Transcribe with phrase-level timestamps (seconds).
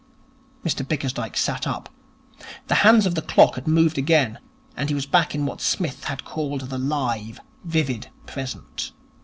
[0.65, 1.87] Mr Bickersdyke sat up.
[2.69, 4.39] The hands of the clock had moved again,
[4.75, 8.93] and he was back in what Psmith had called the live, vivid present.